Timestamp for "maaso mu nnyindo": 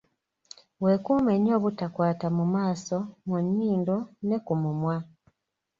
2.53-3.97